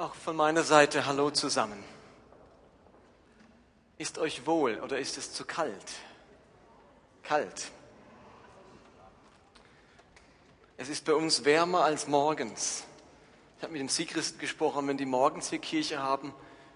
[0.00, 1.84] Auch von meiner Seite Hallo zusammen.
[3.98, 5.74] Ist euch wohl oder ist es zu kalt?
[7.22, 7.70] Kalt.
[10.78, 12.84] Es ist bei uns wärmer als morgens.
[13.58, 16.32] Ich habe mit dem Sigrist gesprochen, wenn die morgens hier Kirche haben,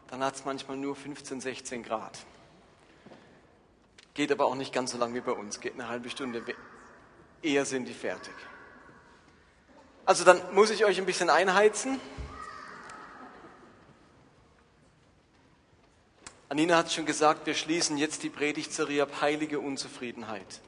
[0.09, 2.19] dann hat es manchmal nur 15, 16 Grad.
[4.13, 6.45] Geht aber auch nicht ganz so lang wie bei uns, geht eine halbe Stunde.
[7.41, 8.35] Eher sind die fertig.
[10.05, 11.99] Also dann muss ich euch ein bisschen einheizen.
[16.55, 20.61] Anina hat schon gesagt, wir schließen jetzt die Predigtserie ab Heilige Unzufriedenheit.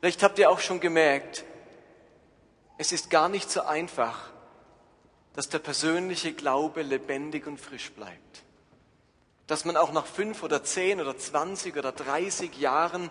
[0.00, 1.44] Vielleicht habt ihr auch schon gemerkt,
[2.78, 4.28] es ist gar nicht so einfach,
[5.34, 8.42] dass der persönliche Glaube lebendig und frisch bleibt.
[9.46, 13.08] Dass man auch nach fünf oder zehn oder zwanzig oder dreißig Jahren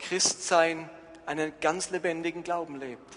[0.00, 0.90] Christsein
[1.24, 3.14] einen ganz lebendigen Glauben lebt.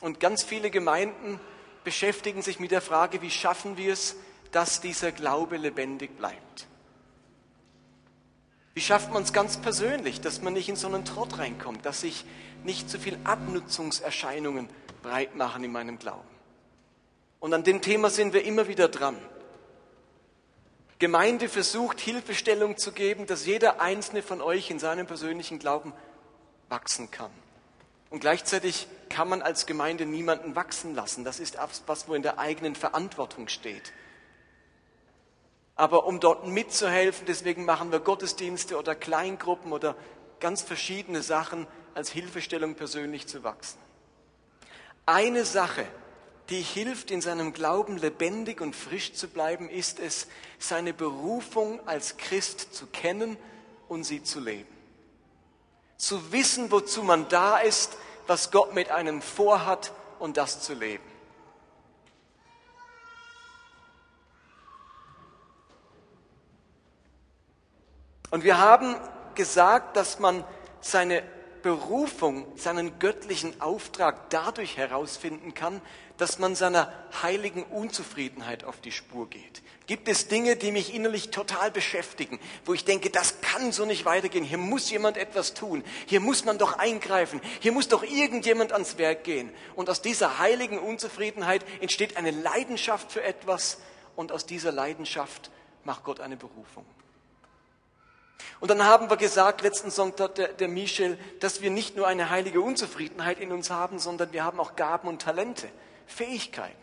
[0.00, 1.38] Und ganz viele Gemeinden
[1.84, 4.16] beschäftigen sich mit der Frage, wie schaffen wir es,
[4.52, 6.66] dass dieser Glaube lebendig bleibt.
[8.74, 12.00] Wie schafft man es ganz persönlich, dass man nicht in so einen Trott reinkommt, dass
[12.00, 12.24] sich
[12.64, 14.68] nicht zu viel Abnutzungserscheinungen
[15.02, 16.28] breit machen in meinem Glauben?
[17.40, 19.16] Und an dem Thema sind wir immer wieder dran.
[20.98, 25.94] Gemeinde versucht Hilfestellung zu geben, dass jeder einzelne von euch in seinem persönlichen Glauben
[26.68, 27.30] wachsen kann.
[28.10, 31.24] Und gleichzeitig kann man als Gemeinde niemanden wachsen lassen.
[31.24, 33.92] Das ist was, wo in der eigenen Verantwortung steht
[35.80, 39.96] aber um dort mitzuhelfen, deswegen machen wir Gottesdienste oder Kleingruppen oder
[40.38, 43.78] ganz verschiedene Sachen als Hilfestellung persönlich zu wachsen.
[45.06, 45.86] Eine Sache,
[46.50, 50.28] die hilft, in seinem Glauben lebendig und frisch zu bleiben, ist es,
[50.58, 53.38] seine Berufung als Christ zu kennen
[53.88, 54.76] und sie zu leben.
[55.96, 61.09] Zu wissen, wozu man da ist, was Gott mit einem vorhat und das zu leben.
[68.30, 68.96] Und wir haben
[69.34, 70.44] gesagt, dass man
[70.80, 71.22] seine
[71.62, 75.80] Berufung, seinen göttlichen Auftrag dadurch herausfinden kann,
[76.16, 76.92] dass man seiner
[77.22, 79.62] heiligen Unzufriedenheit auf die Spur geht.
[79.86, 84.04] Gibt es Dinge, die mich innerlich total beschäftigen, wo ich denke, das kann so nicht
[84.04, 88.72] weitergehen, hier muss jemand etwas tun, hier muss man doch eingreifen, hier muss doch irgendjemand
[88.72, 89.50] ans Werk gehen.
[89.74, 93.78] Und aus dieser heiligen Unzufriedenheit entsteht eine Leidenschaft für etwas
[94.14, 95.50] und aus dieser Leidenschaft
[95.84, 96.84] macht Gott eine Berufung.
[98.60, 102.30] Und dann haben wir gesagt, letzten Sonntag der, der Michel, dass wir nicht nur eine
[102.30, 105.68] heilige Unzufriedenheit in uns haben, sondern wir haben auch Gaben und Talente,
[106.06, 106.76] Fähigkeiten.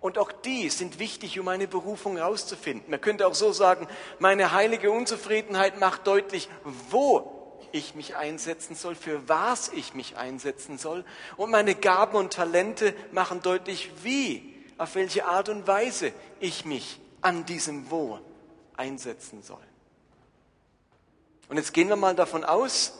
[0.00, 2.90] Und auch die sind wichtig, um eine Berufung herauszufinden.
[2.90, 6.48] Man könnte auch so sagen, meine heilige Unzufriedenheit macht deutlich,
[6.90, 7.32] wo
[7.72, 11.04] ich mich einsetzen soll, für was ich mich einsetzen soll.
[11.36, 17.00] Und meine Gaben und Talente machen deutlich, wie, auf welche Art und Weise ich mich
[17.22, 18.20] an diesem Wo
[18.76, 19.58] einsetzen soll.
[21.48, 22.94] Und jetzt gehen wir mal davon aus,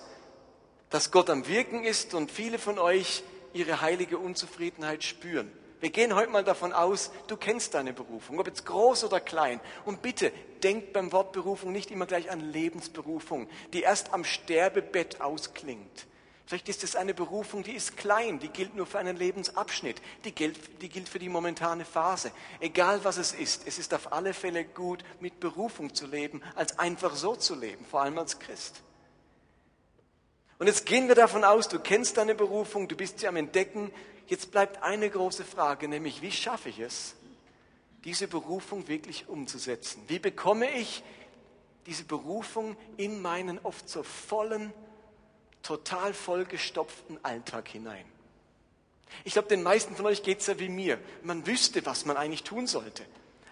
[0.91, 5.51] dass Gott am Wirken ist und viele von euch ihre heilige Unzufriedenheit spüren.
[5.81, 9.61] Wir gehen heute mal davon aus, du kennst deine Berufung, ob jetzt groß oder klein.
[9.85, 15.21] Und bitte, denk beim Wort Berufung nicht immer gleich an Lebensberufung, die erst am Sterbebett
[15.21, 16.07] ausklingt,
[16.47, 20.31] Vielleicht ist es eine Berufung, die ist klein, die gilt nur für einen Lebensabschnitt, die
[20.31, 22.31] gilt, die gilt für die momentane Phase.
[22.61, 26.79] Egal was es ist, es ist auf alle Fälle gut, mit Berufung zu leben, als
[26.79, 28.81] einfach so zu leben, vor allem als Christ.
[30.61, 33.93] Und jetzt gehen wir davon aus, du kennst deine Berufung, du bist sie am Entdecken.
[34.29, 37.17] Jetzt bleibt eine große Frage, nämlich wie schaffe ich es,
[38.05, 40.01] diese Berufung wirklich umzusetzen?
[40.07, 41.03] Wie bekomme ich
[41.87, 44.73] diese Berufung in meinen oft so vollen
[45.67, 48.05] total vollgestopften Alltag hinein.
[49.25, 50.99] Ich glaube, den meisten von euch geht es ja wie mir.
[51.23, 53.05] Man wüsste, was man eigentlich tun sollte.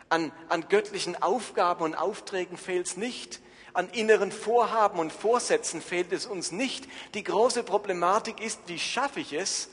[0.08, 3.40] An, an göttlichen Aufgaben und Aufträgen fehlt es nicht.
[3.72, 6.86] An inneren Vorhaben und Vorsätzen fehlt es uns nicht.
[7.14, 9.70] Die große Problematik ist, wie schaffe ich es,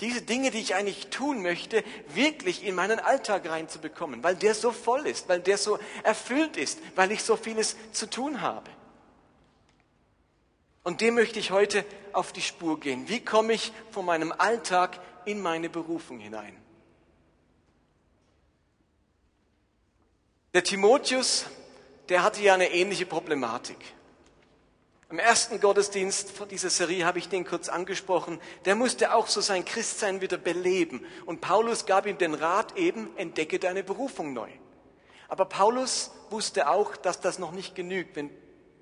[0.00, 4.72] diese Dinge, die ich eigentlich tun möchte, wirklich in meinen Alltag reinzubekommen, weil der so
[4.72, 8.68] voll ist, weil der so erfüllt ist, weil ich so vieles zu tun habe.
[10.84, 13.08] Und dem möchte ich heute auf die Spur gehen.
[13.08, 16.56] Wie komme ich von meinem Alltag in meine Berufung hinein?
[20.52, 21.46] Der Timotheus,
[22.10, 23.78] der hatte ja eine ähnliche Problematik.
[25.10, 28.38] Im ersten Gottesdienst dieser Serie habe ich den kurz angesprochen.
[28.64, 31.04] Der musste auch so sein Christsein wieder beleben.
[31.24, 34.50] Und Paulus gab ihm den Rat eben, entdecke deine Berufung neu.
[35.28, 38.30] Aber Paulus wusste auch, dass das noch nicht genügt, wenn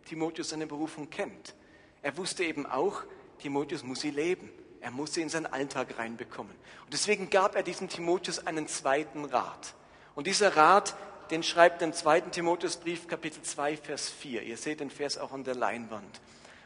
[0.04, 1.54] Timotheus seine Berufung kennt.
[2.02, 3.02] Er wusste eben auch,
[3.38, 4.50] Timotheus muss sie leben.
[4.82, 6.52] Er muss sie in seinen Alltag reinbekommen.
[6.84, 9.74] Und deswegen gab er diesem Timotheus einen zweiten Rat.
[10.16, 10.96] Und dieser Rat,
[11.30, 14.42] den schreibt im zweiten Timotheusbrief, Kapitel 2, Vers 4.
[14.42, 16.20] Ihr seht den Vers auch an der Leinwand.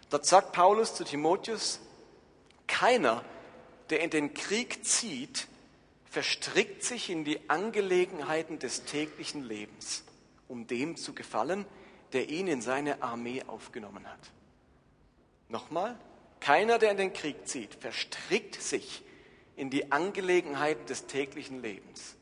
[0.09, 1.81] Dort sagt Paulus zu Timotheus,
[2.67, 3.23] keiner,
[3.91, 5.47] der in den Krieg zieht,
[6.11, 10.05] verstrickt sich in die Angelegenheiten des täglichen Lebens,
[10.49, 11.67] um dem zu gefallen,
[12.15, 14.33] der ihn in seine Armee aufgenommen hat.
[15.49, 15.97] Nochmal,
[16.41, 19.03] keiner, der in den Krieg zieht, verstrickt sich
[19.57, 22.17] in die Angelegenheiten des täglichen Lebens,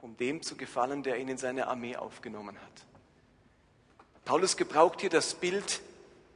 [0.00, 2.86] um dem zu gefallen, der ihn in seine Armee aufgenommen hat.
[4.24, 5.82] Paulus gebraucht hier das Bild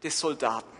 [0.02, 0.76] des Soldaten.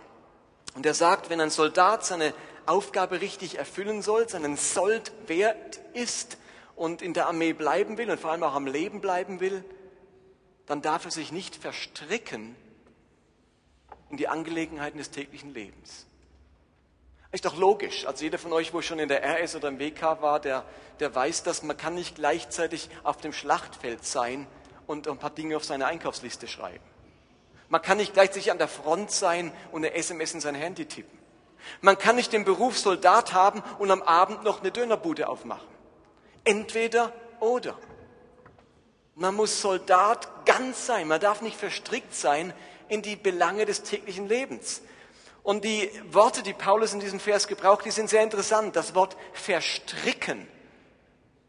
[0.75, 2.35] Und er sagt, wenn ein Soldat seine
[2.67, 6.37] Aufgabe richtig erfüllen soll, seinen Sold wert ist
[6.77, 9.65] und in der Armee bleiben will und vor allem auch am Leben bleiben will,
[10.67, 12.55] dann darf er sich nicht verstricken
[14.11, 16.07] in die Angelegenheiten des täglichen Lebens.
[17.31, 18.07] Ist doch logisch.
[18.07, 20.65] Also jeder von euch, wo schon in der RS oder im WK war, der,
[20.99, 24.47] der weiß, dass man kann nicht gleichzeitig auf dem Schlachtfeld sein
[24.87, 26.85] und ein paar Dinge auf seine Einkaufsliste schreiben.
[27.69, 31.19] Man kann nicht gleichzeitig an der Front sein und eine SMS in sein Handy tippen.
[31.83, 35.69] Man kann nicht den Beruf Soldat haben und am Abend noch eine Dönerbude aufmachen.
[36.45, 37.77] Entweder oder.
[39.15, 41.09] Man muss Soldat ganz sein.
[41.09, 42.55] Man darf nicht verstrickt sein
[42.89, 44.83] in die Belange des täglichen Lebens.
[45.43, 48.77] Und die Worte, die Paulus in diesem Vers gebraucht, die sind sehr interessant.
[48.77, 50.47] Das Wort verstricken,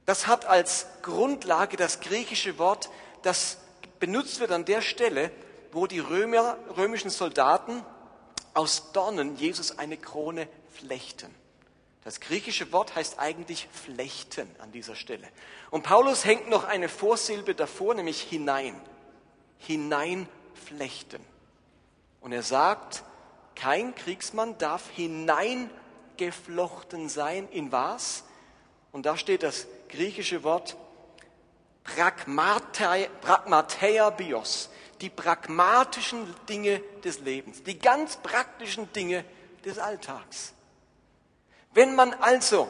[0.05, 2.89] das hat als Grundlage das griechische Wort,
[3.21, 3.57] das
[3.99, 5.31] benutzt wird an der Stelle,
[5.71, 7.83] wo die Römer, römischen Soldaten
[8.53, 11.33] aus Dornen Jesus eine Krone flechten.
[12.03, 15.27] Das griechische Wort heißt eigentlich flechten an dieser Stelle.
[15.69, 18.81] Und Paulus hängt noch eine Vorsilbe davor, nämlich hinein.
[20.59, 21.21] Hineinflechten.
[22.21, 23.03] Und er sagt,
[23.55, 28.25] kein Kriegsmann darf hineingeflochten sein in was?
[28.91, 30.75] Und da steht das griechische Wort
[31.83, 34.69] Pragmateia bios
[35.01, 39.23] die pragmatischen Dinge des Lebens, die ganz praktischen Dinge
[39.63, 40.53] des Alltags.
[41.73, 42.67] Wenn man also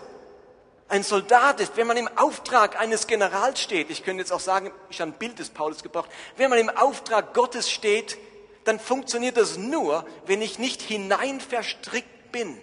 [0.90, 4.72] ein Soldat ist, wenn man im Auftrag eines Generals steht, ich könnte jetzt auch sagen,
[4.90, 8.18] ich habe ein Bild des Paulus gebraucht, wenn man im Auftrag Gottes steht,
[8.66, 12.60] dann funktioniert das nur, wenn ich nicht hinein verstrickt bin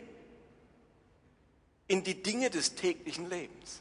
[1.89, 3.81] in die Dinge des täglichen Lebens.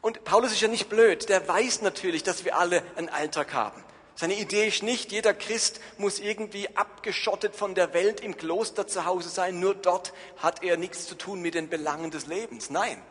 [0.00, 3.84] Und Paulus ist ja nicht blöd, der weiß natürlich, dass wir alle einen Alltag haben.
[4.22, 9.04] Seine Idee ist nicht, jeder Christ muss irgendwie abgeschottet von der Welt im Kloster zu
[9.04, 12.70] Hause sein, nur dort hat er nichts zu tun mit den Belangen des Lebens.
[12.70, 13.02] Nein,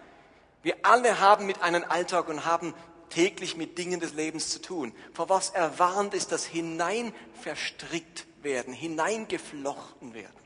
[0.63, 2.73] wir alle haben mit einem Alltag und haben
[3.09, 4.93] täglich mit Dingen des Lebens zu tun.
[5.11, 10.39] Vor was er warnt, ist das hineinverstrickt werden, hineingeflochten werden.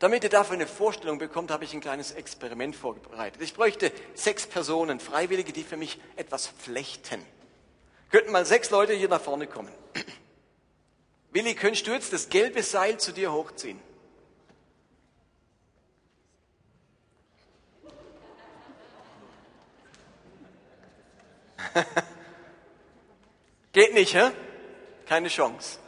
[0.00, 3.40] Damit ihr dafür eine Vorstellung bekommt, habe ich ein kleines Experiment vorbereitet.
[3.40, 7.24] Ich bräuchte sechs Personen, Freiwillige, die für mich etwas flechten.
[8.10, 9.72] Könnten mal sechs Leute hier nach vorne kommen.
[11.32, 13.80] Willi, könntest du jetzt das gelbe Seil zu dir hochziehen?
[23.72, 24.30] Geht nicht, hä?
[25.06, 25.78] Keine Chance.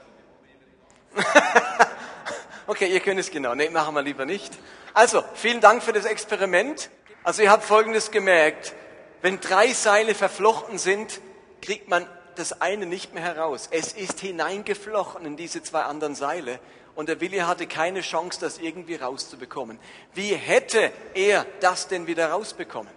[2.67, 3.55] okay, ihr könnt es genau.
[3.55, 4.53] Nee, machen wir lieber nicht.
[4.93, 6.91] Also, vielen Dank für das Experiment.
[7.23, 8.75] Also, ihr habt Folgendes gemerkt.
[9.23, 11.21] Wenn drei Seile verflochten sind,
[11.61, 13.69] kriegt man das eine nicht mehr heraus.
[13.71, 16.61] Es ist hineingeflochten in diese zwei anderen Seile
[16.95, 19.79] und der Willi hatte keine Chance, das irgendwie rauszubekommen.
[20.15, 22.93] Wie hätte er das denn wieder rausbekommen?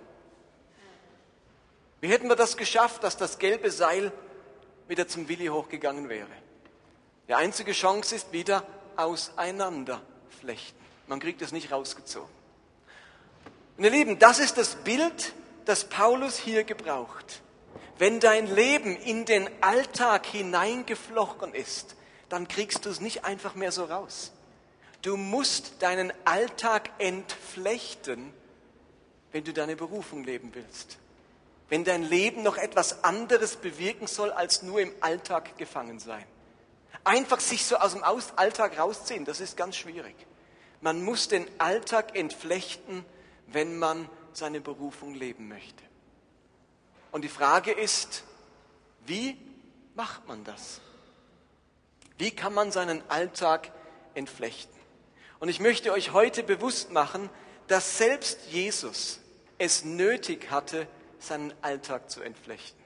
[2.00, 4.12] Wie hätten wir das geschafft, dass das gelbe Seil
[4.88, 6.28] wieder zum Willi hochgegangen wäre?
[7.28, 8.66] Die einzige Chance ist wieder
[8.96, 10.80] auseinanderflechten.
[11.08, 12.30] Man kriegt es nicht rausgezogen.
[13.78, 15.34] Und ihr Lieben, das ist das Bild,
[15.66, 17.42] das Paulus hier gebraucht.
[17.98, 21.96] Wenn dein Leben in den Alltag hineingeflochten ist,
[22.30, 24.32] dann kriegst du es nicht einfach mehr so raus.
[25.02, 28.34] Du musst deinen Alltag entflechten,
[29.32, 30.98] wenn du deine Berufung leben willst.
[31.70, 36.26] Wenn dein Leben noch etwas anderes bewirken soll, als nur im Alltag gefangen sein.
[37.04, 40.16] Einfach sich so aus dem Alltag rausziehen, das ist ganz schwierig.
[40.82, 43.06] Man muss den Alltag entflechten,
[43.48, 45.84] wenn man seine Berufung leben möchte.
[47.12, 48.24] Und die Frage ist,
[49.06, 49.38] wie
[49.96, 50.80] macht man das?
[52.18, 53.72] Wie kann man seinen Alltag
[54.14, 54.80] entflechten?
[55.40, 57.30] Und ich möchte euch heute bewusst machen,
[57.68, 59.20] dass selbst Jesus
[59.58, 60.88] es nötig hatte,
[61.20, 62.82] seinen Alltag zu entflechten.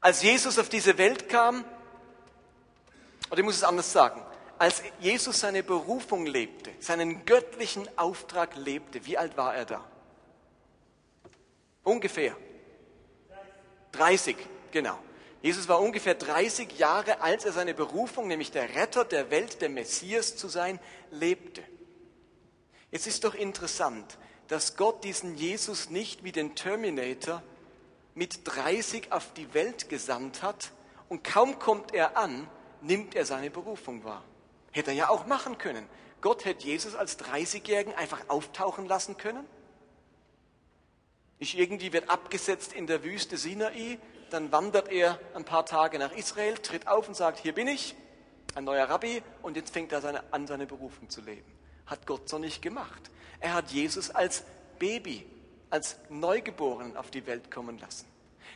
[0.00, 1.64] Als Jesus auf diese Welt kam,
[3.30, 4.22] oder ich muss es anders sagen,
[4.58, 9.84] als Jesus seine Berufung lebte, seinen göttlichen Auftrag lebte, wie alt war er da?
[11.84, 12.36] Ungefähr
[13.92, 14.36] 30,
[14.70, 14.98] genau.
[15.40, 19.68] Jesus war ungefähr 30 Jahre, als er seine Berufung, nämlich der Retter der Welt, der
[19.68, 20.80] Messias zu sein,
[21.10, 21.62] lebte.
[22.90, 24.18] Jetzt ist doch interessant,
[24.48, 27.42] dass Gott diesen Jesus nicht wie den Terminator
[28.14, 30.72] mit 30 auf die Welt gesandt hat
[31.08, 32.48] und kaum kommt er an,
[32.80, 34.24] nimmt er seine Berufung wahr.
[34.72, 35.86] Hätte er ja auch machen können.
[36.20, 39.46] Gott hätte Jesus als 30-Jährigen einfach auftauchen lassen können.
[41.38, 43.98] Nicht irgendwie wird abgesetzt in der Wüste Sinai,
[44.30, 47.94] dann wandert er ein paar Tage nach Israel, tritt auf und sagt, hier bin ich,
[48.54, 51.50] ein neuer Rabbi, und jetzt fängt er seine, an, seine Berufung zu leben.
[51.86, 53.10] Hat Gott so nicht gemacht.
[53.40, 54.44] Er hat Jesus als
[54.78, 55.24] Baby,
[55.70, 58.06] als Neugeborenen auf die Welt kommen lassen.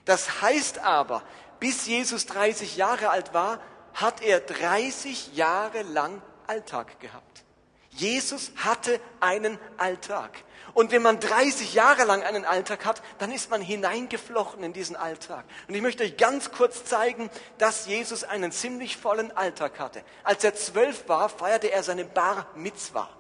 [0.05, 1.23] Das heißt aber,
[1.61, 3.61] bis Jesus 30 Jahre alt war,
[3.95, 7.45] hat er 30 Jahre lang Alltag gehabt.
[7.91, 10.45] Jesus hatte einen Alltag.
[10.75, 14.97] Und wenn man 30 Jahre lang einen Alltag hat, dann ist man hineingeflochten in diesen
[14.97, 15.45] Alltag.
[15.69, 20.03] Und ich möchte euch ganz kurz zeigen, dass Jesus einen ziemlich vollen Alltag hatte.
[20.25, 23.11] Als er zwölf war, feierte er seine Bar Mitzvah.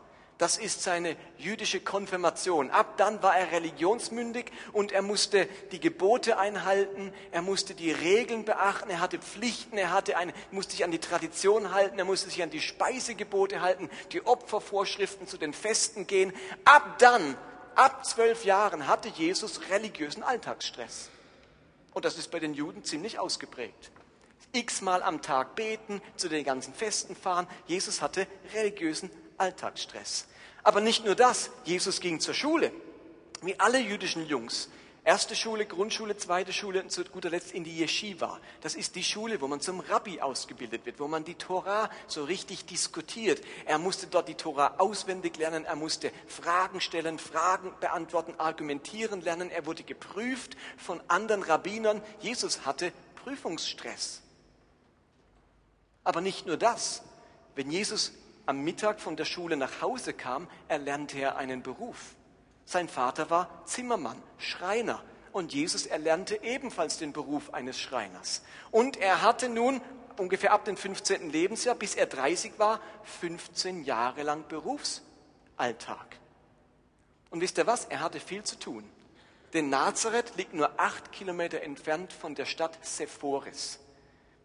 [0.42, 2.72] Das ist seine jüdische Konfirmation.
[2.72, 8.44] Ab dann war er religionsmündig und er musste die Gebote einhalten, er musste die Regeln
[8.44, 12.28] beachten, er hatte Pflichten, er hatte eine, musste sich an die Tradition halten, er musste
[12.28, 16.32] sich an die Speisegebote halten, die Opfervorschriften zu den Festen gehen.
[16.64, 17.37] Ab dann,
[17.76, 21.11] ab zwölf Jahren, hatte Jesus religiösen Alltagsstress.
[21.94, 23.92] Und das ist bei den Juden ziemlich ausgeprägt
[24.54, 27.46] x-mal am Tag beten, zu den ganzen Festen fahren.
[27.68, 29.08] Jesus hatte religiösen
[29.38, 30.26] Alltagsstress.
[30.62, 32.73] Aber nicht nur das, Jesus ging zur Schule,
[33.42, 34.69] wie alle jüdischen Jungs.
[35.04, 38.38] Erste Schule, Grundschule, zweite Schule und zu guter Letzt in die Yeshiva.
[38.61, 42.23] Das ist die Schule, wo man zum Rabbi ausgebildet wird, wo man die Tora so
[42.23, 43.42] richtig diskutiert.
[43.64, 49.50] Er musste dort die Tora auswendig lernen, er musste Fragen stellen, Fragen beantworten, argumentieren lernen.
[49.50, 52.00] Er wurde geprüft von anderen Rabbinern.
[52.21, 52.92] Jesus hatte
[53.25, 54.23] Prüfungsstress.
[56.04, 57.02] Aber nicht nur das.
[57.57, 58.12] Wenn Jesus
[58.46, 62.14] am Mittag von der Schule nach Hause kam, erlernte er einen Beruf.
[62.64, 65.02] Sein Vater war Zimmermann, Schreiner.
[65.32, 68.42] Und Jesus erlernte ebenfalls den Beruf eines Schreiners.
[68.70, 69.80] Und er hatte nun
[70.18, 71.30] ungefähr ab dem 15.
[71.30, 76.18] Lebensjahr, bis er 30 war, 15 Jahre lang Berufsalltag.
[77.30, 77.87] Und wisst ihr was?
[77.87, 78.84] Er hatte viel zu tun.
[79.54, 83.78] Denn Nazareth liegt nur acht Kilometer entfernt von der Stadt Sephoris.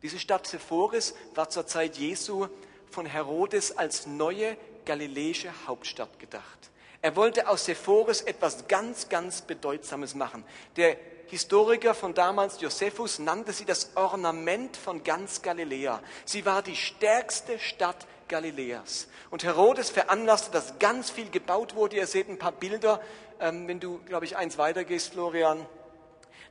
[0.01, 2.47] Diese Stadt Sephoris war zur Zeit Jesu
[2.89, 6.71] von Herodes als neue galiläische Hauptstadt gedacht.
[7.01, 10.43] Er wollte aus Sepphoris etwas ganz, ganz Bedeutsames machen.
[10.77, 16.01] Der Historiker von damals, Josephus, nannte sie das Ornament von ganz Galiläa.
[16.25, 19.07] Sie war die stärkste Stadt Galiläas.
[19.29, 21.97] Und Herodes veranlasste, dass ganz viel gebaut wurde.
[21.97, 23.01] Ihr seht ein paar Bilder,
[23.39, 25.65] ähm, wenn du, glaube ich, eins weitergehst, Florian.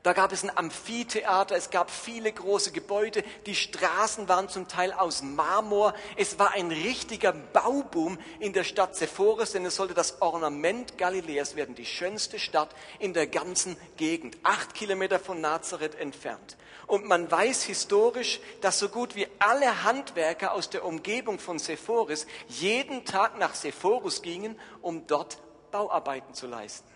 [0.03, 4.93] Da gab es ein Amphitheater, es gab viele große Gebäude, die Straßen waren zum Teil
[4.93, 5.95] aus Marmor.
[6.17, 11.57] Es war ein richtiger Bauboom in der Stadt Sepphoris, denn es sollte das Ornament Galiläas
[11.57, 16.57] werden, die schönste Stadt in der ganzen Gegend, acht Kilometer von Nazareth entfernt.
[16.87, 22.26] Und man weiß historisch, dass so gut wie alle Handwerker aus der Umgebung von Sepphoris
[22.49, 25.38] jeden Tag nach Sepphoris gingen, um dort
[25.73, 26.96] Bauarbeiten zu leisten.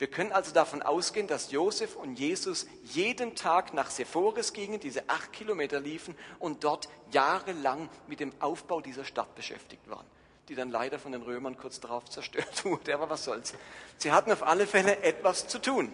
[0.00, 5.06] Wir können also davon ausgehen, dass Josef und Jesus jeden Tag nach Sephoris gingen, diese
[5.10, 10.06] acht Kilometer liefen und dort jahrelang mit dem Aufbau dieser Stadt beschäftigt waren,
[10.48, 12.94] die dann leider von den Römern kurz darauf zerstört wurde.
[12.94, 13.52] Aber was soll's?
[13.98, 15.92] Sie hatten auf alle Fälle etwas zu tun.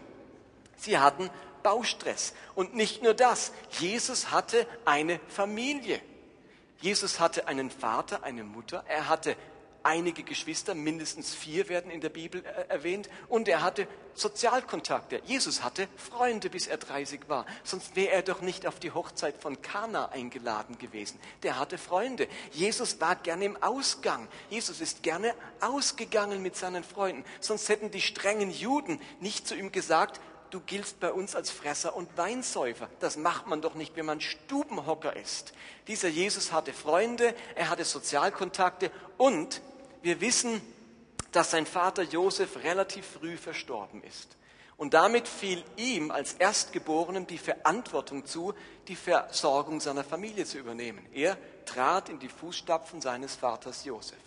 [0.77, 1.29] Sie hatten
[1.65, 2.33] Baustress.
[2.55, 3.51] Und nicht nur das.
[3.81, 6.01] Jesus hatte eine Familie.
[6.81, 8.85] Jesus hatte einen Vater, eine Mutter.
[8.87, 9.37] Er hatte
[9.87, 15.23] einige Geschwister, mindestens vier werden in der Bibel äh, erwähnt, und er hatte Sozialkontakte.
[15.25, 17.47] Jesus hatte Freunde, bis er 30 war.
[17.63, 21.21] Sonst wäre er doch nicht auf die Hochzeit von Kana eingeladen gewesen.
[21.43, 22.27] Der hatte Freunde.
[22.51, 24.27] Jesus war gerne im Ausgang.
[24.51, 27.25] Jesus ist gerne ausgegangen mit seinen Freunden.
[27.41, 31.95] Sonst hätten die strengen Juden nicht zu ihm gesagt, du giltst bei uns als Fresser
[31.95, 32.89] und Weinsäufer.
[33.01, 35.53] Das macht man doch nicht, wenn man Stubenhocker ist.
[35.87, 39.61] Dieser Jesus hatte Freunde, er hatte Sozialkontakte und
[40.07, 40.63] wir wissen,
[41.33, 44.37] dass sein Vater Josef relativ früh verstorben ist.
[44.77, 48.55] Und damit fiel ihm als Erstgeborenem die Verantwortung zu,
[48.87, 51.05] die Versorgung seiner Familie zu übernehmen.
[51.13, 54.19] Er trat in die Fußstapfen seines Vaters Josef.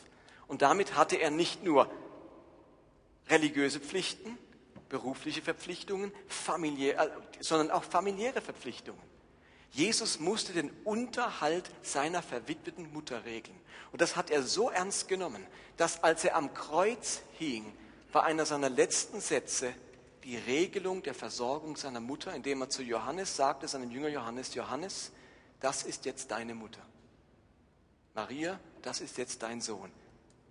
[0.48, 1.90] Und damit hatte er nicht nur
[3.30, 4.38] religiöse Pflichten,
[4.90, 6.94] berufliche Verpflichtungen, äh,
[7.40, 9.09] sondern auch familiäre Verpflichtungen.
[9.72, 13.58] Jesus musste den Unterhalt seiner verwitweten Mutter regeln.
[13.92, 15.46] Und das hat er so ernst genommen,
[15.78, 17.72] dass als er am Kreuz hing,
[18.12, 19.74] war einer seiner letzten Sätze
[20.24, 25.12] die Regelung der Versorgung seiner Mutter, indem er zu Johannes sagte, seinem Jünger Johannes, Johannes,
[25.60, 26.82] das ist jetzt deine Mutter.
[28.16, 29.92] Maria, das ist jetzt dein Sohn.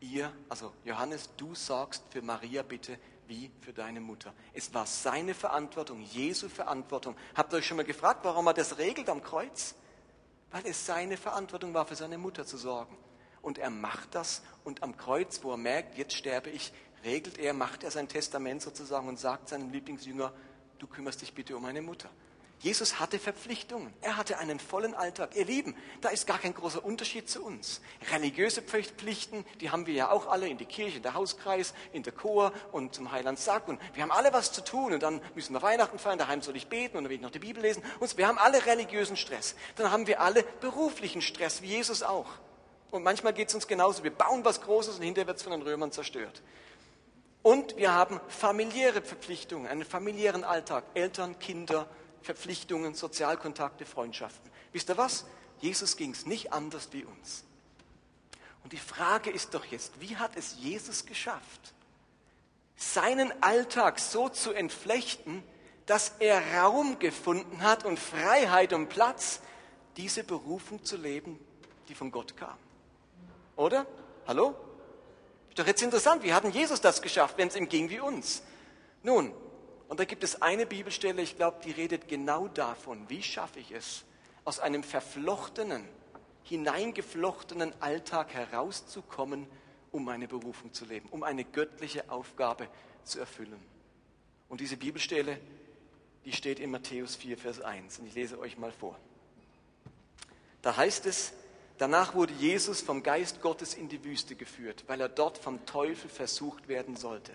[0.01, 2.99] Ihr, also Johannes, du sorgst für Maria bitte
[3.29, 4.33] wie für deine Mutter.
[4.53, 7.15] Es war seine Verantwortung, Jesu Verantwortung.
[7.35, 9.75] Habt ihr euch schon mal gefragt, warum er das regelt am Kreuz?
[10.51, 12.97] Weil es seine Verantwortung war, für seine Mutter zu sorgen.
[13.43, 16.73] Und er macht das und am Kreuz, wo er merkt, jetzt sterbe ich,
[17.05, 20.33] regelt er, macht er sein Testament sozusagen und sagt seinem Lieblingsjünger,
[20.79, 22.11] du kümmerst dich bitte um meine Mutter.
[22.61, 23.93] Jesus hatte Verpflichtungen.
[24.01, 25.37] Er hatte einen vollen Alltag.
[25.37, 27.81] Ihr Lieben, da ist gar kein großer Unterschied zu uns.
[28.13, 32.03] Religiöse Pflichten, die haben wir ja auch alle in die Kirche, in der Hauskreis, in
[32.03, 33.69] der Chor und zum Heiland Sack.
[33.69, 34.93] Und wir haben alle was zu tun.
[34.93, 37.31] Und dann müssen wir Weihnachten feiern, daheim soll ich beten und dann will ich noch
[37.31, 37.83] die Bibel lesen.
[38.01, 39.55] Und wir haben alle religiösen Stress.
[39.77, 42.27] Dann haben wir alle beruflichen Stress, wie Jesus auch.
[42.91, 44.03] Und manchmal geht es uns genauso.
[44.03, 46.43] Wir bauen was Großes und hinterher wird es von den Römern zerstört.
[47.43, 50.85] Und wir haben familiäre Verpflichtungen, einen familiären Alltag.
[50.95, 51.87] Eltern, Kinder,
[52.29, 54.51] Verpflichtungen, Sozialkontakte, Freundschaften.
[54.73, 55.25] Wisst ihr was?
[55.61, 57.43] Jesus ging es nicht anders wie uns.
[58.63, 61.73] Und die Frage ist doch jetzt, wie hat es Jesus geschafft,
[62.77, 65.43] seinen Alltag so zu entflechten,
[65.87, 69.41] dass er Raum gefunden hat und Freiheit und Platz,
[69.97, 71.39] diese Berufung zu leben,
[71.89, 72.59] die von Gott kam?
[73.57, 73.87] Oder?
[74.27, 74.55] Hallo?
[75.49, 78.01] Ist doch jetzt interessant, wie hat denn Jesus das geschafft, wenn es ihm ging wie
[78.01, 78.43] uns?
[79.03, 79.33] Nun,
[79.89, 83.73] und da gibt es eine Bibelstelle, ich glaube, die redet genau davon, wie schaffe ich
[83.73, 84.05] es,
[84.45, 85.85] aus einem verflochtenen,
[86.45, 89.47] hineingeflochtenen Alltag herauszukommen,
[89.91, 92.69] um meine Berufung zu leben, um eine göttliche Aufgabe
[93.05, 93.59] zu erfüllen.
[94.49, 95.39] Und diese Bibelstelle,
[96.25, 97.99] die steht in Matthäus 4, Vers 1.
[97.99, 98.99] Und ich lese euch mal vor.
[100.63, 101.33] Da heißt es,
[101.79, 106.11] danach wurde Jesus vom Geist Gottes in die Wüste geführt, weil er dort vom Teufel
[106.11, 107.33] versucht werden sollte.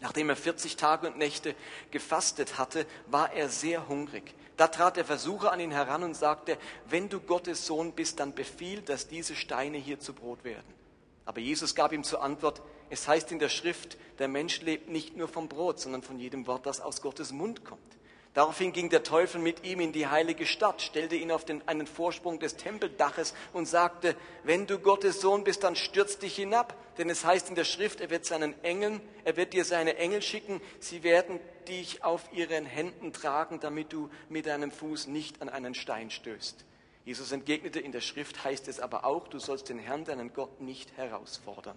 [0.00, 1.54] Nachdem er 40 Tage und Nächte
[1.90, 4.34] gefastet hatte, war er sehr hungrig.
[4.56, 6.58] Da trat der Versucher an ihn heran und sagte,
[6.88, 10.74] wenn du Gottes Sohn bist, dann befiehl, dass diese Steine hier zu Brot werden.
[11.24, 15.16] Aber Jesus gab ihm zur Antwort, es heißt in der Schrift, der Mensch lebt nicht
[15.16, 17.80] nur vom Brot, sondern von jedem Wort, das aus Gottes Mund kommt.
[18.32, 21.88] Daraufhin ging der Teufel mit ihm in die heilige Stadt, stellte ihn auf den, einen
[21.88, 24.14] Vorsprung des Tempeldaches und sagte,
[24.44, 26.76] wenn du Gottes Sohn bist, dann stürz dich hinab.
[26.96, 30.22] Denn es heißt in der Schrift, er wird seinen Engeln, er wird dir seine Engel
[30.22, 35.48] schicken, sie werden dich auf ihren Händen tragen, damit du mit deinem Fuß nicht an
[35.48, 36.64] einen Stein stößt.
[37.04, 40.60] Jesus entgegnete, in der Schrift heißt es aber auch, du sollst den Herrn, deinen Gott,
[40.60, 41.76] nicht herausfordern.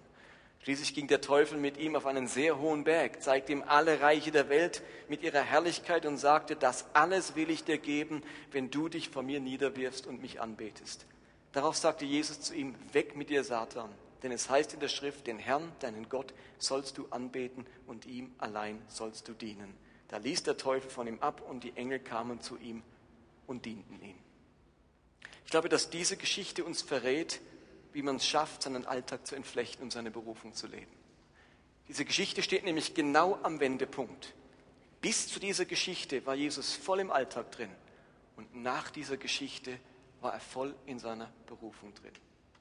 [0.63, 4.31] Schließlich ging der Teufel mit ihm auf einen sehr hohen Berg, zeigte ihm alle Reiche
[4.31, 8.87] der Welt mit ihrer Herrlichkeit und sagte, das alles will ich dir geben, wenn du
[8.87, 11.05] dich vor mir niederwirfst und mich anbetest.
[11.51, 13.91] Darauf sagte Jesus zu ihm, weg mit dir, Satan,
[14.23, 18.33] denn es heißt in der Schrift, den Herrn, deinen Gott, sollst du anbeten und ihm
[18.37, 19.75] allein sollst du dienen.
[20.07, 22.83] Da ließ der Teufel von ihm ab und die Engel kamen zu ihm
[23.47, 24.15] und dienten ihm.
[25.43, 27.41] Ich glaube, dass diese Geschichte uns verrät,
[27.93, 30.91] wie man es schafft, seinen Alltag zu entflechten und seine Berufung zu leben.
[31.87, 34.33] Diese Geschichte steht nämlich genau am Wendepunkt.
[35.01, 37.69] Bis zu dieser Geschichte war Jesus voll im Alltag drin
[38.37, 39.77] und nach dieser Geschichte
[40.21, 42.13] war er voll in seiner Berufung drin.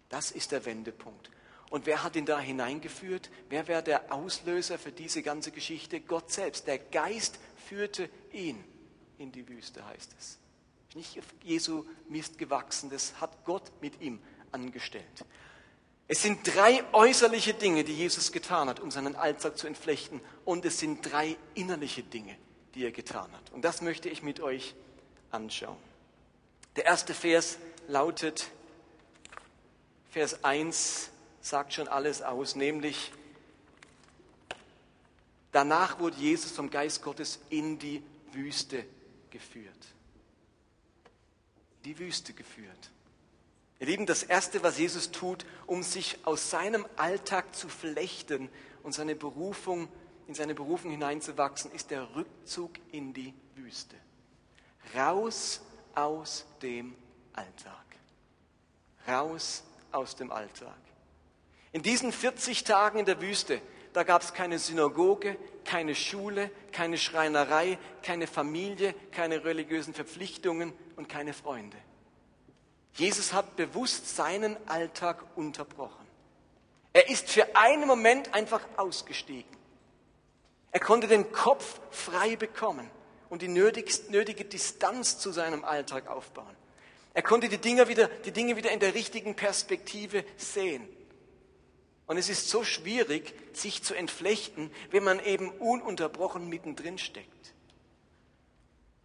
[0.08, 1.30] Das ist der Wendepunkt.
[1.70, 3.30] Und wer hat ihn da hineingeführt?
[3.48, 6.00] Wer wäre der Auslöser für diese ganze Geschichte?
[6.00, 6.66] Gott selbst.
[6.66, 8.62] Der Geist führte ihn
[9.16, 10.38] in die Wüste, heißt es.
[10.94, 14.20] Nicht Jesu Mist gewachsen, das hat Gott mit ihm
[14.52, 15.24] angestellt.
[16.08, 20.20] Es sind drei äußerliche Dinge, die Jesus getan hat, um seinen Alltag zu entflechten.
[20.44, 22.36] Und es sind drei innerliche Dinge,
[22.74, 23.50] die er getan hat.
[23.52, 24.74] Und das möchte ich mit euch
[25.30, 25.78] anschauen.
[26.76, 28.50] Der erste Vers lautet,
[30.10, 31.10] Vers 1
[31.40, 33.12] sagt schon alles aus, nämlich,
[35.50, 38.84] danach wurde Jesus vom Geist Gottes in die Wüste
[39.30, 39.86] geführt.
[41.86, 42.91] Die Wüste geführt.
[43.82, 48.48] Ihr Lieben, das Erste, was Jesus tut, um sich aus seinem Alltag zu flechten
[48.84, 49.88] und seine Berufung,
[50.28, 53.96] in seine Berufung hineinzuwachsen, ist der Rückzug in die Wüste.
[54.96, 55.62] Raus
[55.96, 56.94] aus dem
[57.32, 57.84] Alltag.
[59.08, 60.78] Raus aus dem Alltag.
[61.72, 63.60] In diesen 40 Tagen in der Wüste,
[63.94, 71.08] da gab es keine Synagoge, keine Schule, keine Schreinerei, keine Familie, keine religiösen Verpflichtungen und
[71.08, 71.78] keine Freunde.
[72.94, 76.06] Jesus hat bewusst seinen Alltag unterbrochen.
[76.92, 79.50] Er ist für einen Moment einfach ausgestiegen.
[80.72, 82.90] Er konnte den Kopf frei bekommen
[83.30, 86.56] und die nötige Distanz zu seinem Alltag aufbauen.
[87.14, 90.86] Er konnte die Dinge wieder, die Dinge wieder in der richtigen Perspektive sehen.
[92.06, 97.41] Und es ist so schwierig, sich zu entflechten, wenn man eben ununterbrochen mittendrin steckt.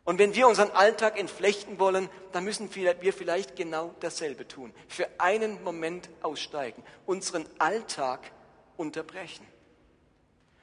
[0.08, 4.74] Und wenn wir unseren Alltag entflechten wollen, dann müssen wir vielleicht genau dasselbe tun.
[4.88, 8.22] Für einen Moment aussteigen, unseren Alltag
[8.78, 9.46] unterbrechen.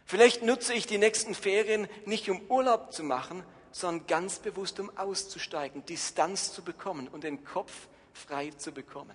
[0.07, 4.91] Vielleicht nutze ich die nächsten Ferien nicht um Urlaub zu machen, sondern ganz bewusst um
[4.97, 9.15] auszusteigen, Distanz zu bekommen und den Kopf frei zu bekommen.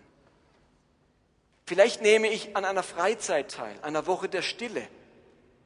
[1.65, 4.87] Vielleicht nehme ich an einer Freizeit teil, einer Woche der Stille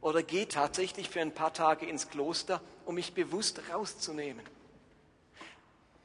[0.04, 4.46] oder gehe tatsächlich für ein paar Tage ins Kloster, um mich bewusst rauszunehmen.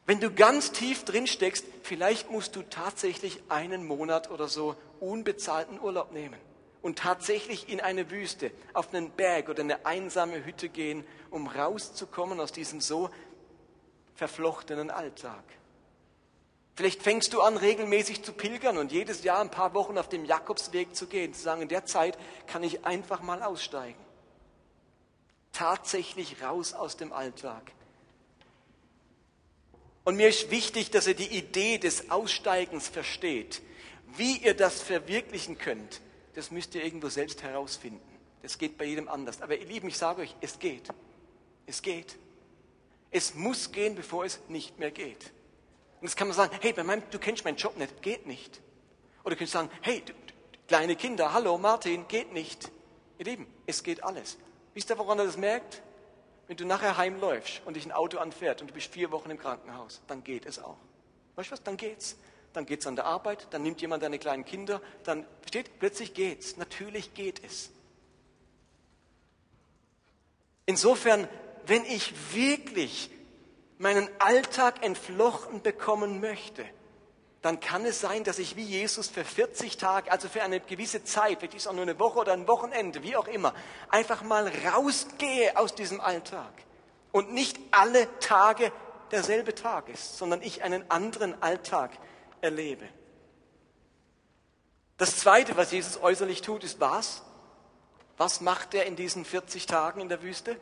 [0.07, 5.79] Wenn du ganz tief drin steckst, vielleicht musst du tatsächlich einen Monat oder so unbezahlten
[5.81, 6.39] Urlaub nehmen
[6.81, 12.41] und tatsächlich in eine Wüste, auf einen Berg oder eine einsame Hütte gehen, um rauszukommen
[12.41, 13.11] aus diesem so
[14.15, 15.43] verflochtenen Alltag.
[16.79, 20.25] Vielleicht fängst du an, regelmäßig zu pilgern und jedes Jahr ein paar Wochen auf dem
[20.25, 23.99] Jakobsweg zu gehen, zu sagen, in der Zeit kann ich einfach mal aussteigen.
[25.53, 27.73] Tatsächlich raus aus dem Alltag.
[30.05, 33.61] Und mir ist wichtig, dass ihr die Idee des Aussteigens versteht.
[34.17, 36.01] Wie ihr das verwirklichen könnt,
[36.37, 38.21] das müsst ihr irgendwo selbst herausfinden.
[38.43, 39.43] Das geht bei jedem anders.
[39.43, 40.91] Aber ihr Lieben, ich sage euch, es geht.
[41.67, 42.17] Es geht.
[43.11, 45.33] Es muss gehen, bevor es nicht mehr geht.
[46.01, 48.61] Und jetzt kann man sagen, hey, bei meinem, du kennst meinen Job nicht, geht nicht.
[49.25, 50.13] Oder du könnt sagen, hey, du,
[50.69, 52.71] kleine Kinder, hallo Martin, geht nicht.
[53.19, 54.39] Ihr Lieben, es geht alles.
[54.75, 55.83] Wisst ihr, woran er das merkt?
[56.47, 59.39] Wenn du nachher heimläufst und dich ein Auto anfährt und du bist vier Wochen im
[59.39, 60.79] Krankenhaus, dann geht es auch.
[61.35, 61.63] Weißt du was?
[61.63, 62.17] Dann geht's.
[62.53, 66.57] Dann geht's an der Arbeit, dann nimmt jemand deine kleinen Kinder, dann steht, plötzlich geht's.
[66.57, 67.71] Natürlich geht es.
[70.65, 71.29] Insofern,
[71.67, 73.11] wenn ich wirklich
[73.79, 76.64] meinen Alltag entflochten bekommen möchte,
[77.43, 81.05] dann kann es sein, dass ich wie Jesus für 40 Tage, also für eine gewisse
[81.05, 83.55] Zeit, vielleicht ist es auch nur eine Woche oder ein Wochenende, wie auch immer,
[83.91, 86.53] einfach mal rausgehe aus diesem Alltag
[87.12, 88.73] und nicht alle Tage
[89.12, 91.93] derselbe Tag ist, sondern ich einen anderen Alltag
[92.41, 92.88] erlebe.
[94.97, 97.23] Das Zweite, was Jesus äußerlich tut, ist was?
[98.17, 100.61] Was macht er in diesen 40 Tagen in der Wüste?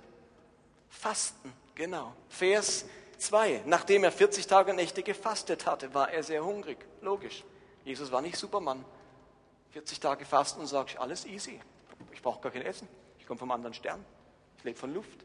[0.91, 2.13] Fasten, genau.
[2.29, 2.85] Vers
[3.19, 3.63] 2.
[3.67, 6.79] Nachdem er 40 Tage und Nächte gefastet hatte, war er sehr hungrig.
[7.01, 7.45] Logisch.
[7.85, 8.85] Jesus war nicht Supermann.
[9.71, 11.61] 40 Tage fasten und sagt, alles easy.
[12.13, 12.89] Ich brauche gar kein Essen.
[13.19, 14.05] Ich komme vom anderen Stern.
[14.59, 15.25] Ich lebe von Luft.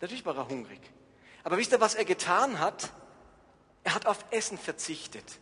[0.00, 0.80] Natürlich war er hungrig.
[1.42, 2.90] Aber wisst ihr, was er getan hat?
[3.84, 5.38] Er hat auf Essen verzichtet.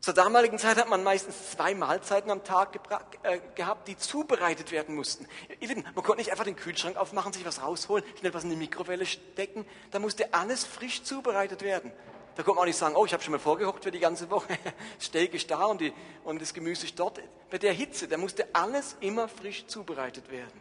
[0.00, 2.80] Zur damaligen Zeit hat man meistens zwei Mahlzeiten am Tag
[3.22, 5.26] äh, gehabt, die zubereitet werden mussten.
[5.60, 9.04] Man konnte nicht einfach den Kühlschrank aufmachen, sich was rausholen, schnell was in die Mikrowelle
[9.04, 9.66] stecken.
[9.90, 11.92] Da musste alles frisch zubereitet werden.
[12.34, 14.30] Da konnte man auch nicht sagen, oh, ich habe schon mal vorgehockt für die ganze
[14.30, 14.56] Woche.
[14.98, 15.92] Steak ist da und, die,
[16.24, 17.20] und das Gemüse ist dort.
[17.50, 20.58] Bei der Hitze, da musste alles immer frisch zubereitet werden.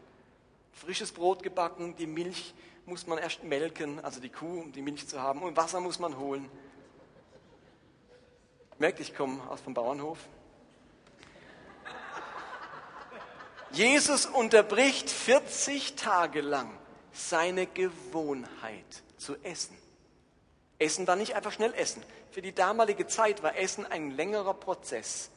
[0.74, 2.54] Frisches Brot gebacken, die Milch
[2.86, 6.00] muss man erst melken, also die Kuh, um die Milch zu haben, und Wasser muss
[6.00, 6.50] man holen.
[8.80, 10.18] Merkt, ich komme aus dem Bauernhof.
[13.72, 16.72] Jesus unterbricht 40 Tage lang
[17.12, 19.78] seine Gewohnheit zu essen.
[20.80, 22.02] Essen war nicht einfach schnell essen.
[22.32, 25.30] Für die damalige Zeit war Essen ein längerer Prozess.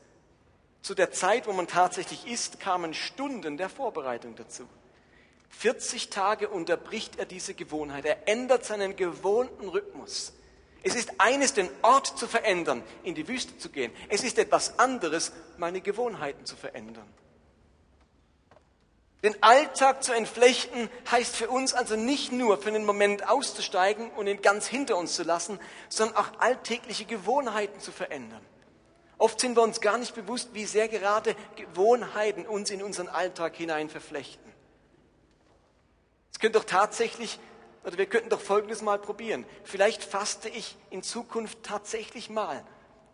[0.81, 4.69] Zu der Zeit, wo man tatsächlich isst, kamen Stunden der Vorbereitung dazu.
[5.51, 8.05] 40 Tage unterbricht er diese Gewohnheit.
[8.05, 10.33] Er ändert seinen gewohnten Rhythmus.
[10.83, 13.93] Es ist eines, den Ort zu verändern, in die Wüste zu gehen.
[14.09, 17.07] Es ist etwas anderes, meine Gewohnheiten zu verändern.
[19.23, 24.27] Den Alltag zu entflechten heißt für uns also nicht nur für einen Moment auszusteigen und
[24.27, 28.45] ihn ganz hinter uns zu lassen, sondern auch alltägliche Gewohnheiten zu verändern.
[29.19, 33.55] Oft sind wir uns gar nicht bewusst, wie sehr gerade Gewohnheiten uns in unseren Alltag
[33.55, 34.53] hinein verflechten.
[36.33, 37.39] Es könnte doch tatsächlich
[37.85, 39.45] oder wir könnten doch Folgendes mal probieren.
[39.65, 42.65] Vielleicht faste ich in Zukunft tatsächlich mal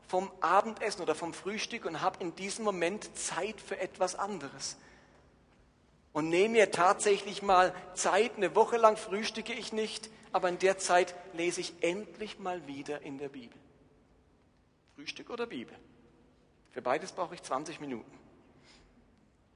[0.07, 4.77] vom Abendessen oder vom Frühstück und habe in diesem Moment Zeit für etwas anderes.
[6.13, 10.79] Und nehme mir tatsächlich mal Zeit, eine Woche lang frühstücke ich nicht, aber in der
[10.79, 13.59] Zeit lese ich endlich mal wieder in der Bibel.
[14.95, 15.77] Frühstück oder Bibel.
[16.73, 18.19] Für beides brauche ich 20 Minuten.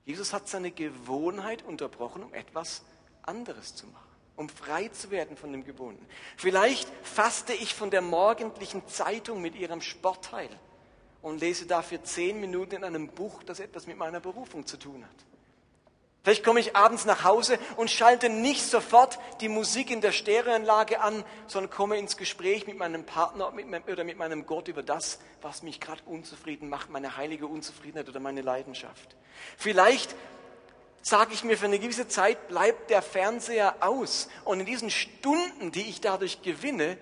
[0.04, 2.82] Jesus hat seine Gewohnheit unterbrochen, um etwas
[3.22, 6.04] anderes zu machen um frei zu werden von dem Gewohnten.
[6.36, 10.48] Vielleicht faste ich von der morgendlichen Zeitung mit ihrem Sportteil
[11.22, 15.04] und lese dafür zehn Minuten in einem Buch, das etwas mit meiner Berufung zu tun
[15.04, 15.26] hat.
[16.24, 21.00] Vielleicht komme ich abends nach Hause und schalte nicht sofort die Musik in der Stereoanlage
[21.00, 23.52] an, sondern komme ins Gespräch mit meinem Partner
[23.90, 28.20] oder mit meinem Gott über das, was mich gerade unzufrieden macht, meine heilige Unzufriedenheit oder
[28.20, 29.16] meine Leidenschaft.
[29.56, 30.14] Vielleicht
[31.02, 34.28] sage ich mir für eine gewisse Zeit, bleibt der Fernseher aus.
[34.44, 36.96] Und in diesen Stunden, die ich dadurch gewinne,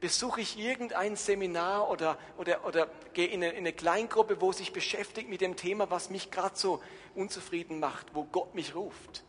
[0.00, 4.72] besuche ich irgendein Seminar oder, oder, oder gehe in eine, in eine Kleingruppe, wo sich
[4.72, 6.82] beschäftigt mit dem Thema, was mich gerade so
[7.14, 9.24] unzufrieden macht, wo Gott mich ruft.